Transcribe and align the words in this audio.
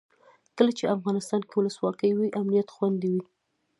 کله 0.57 0.71
چې 0.77 0.93
افغانستان 0.95 1.41
کې 1.47 1.55
ولسواکي 1.57 2.11
وي 2.17 2.29
امنیت 2.39 2.67
خوندي 2.75 3.09
وي. 3.13 3.21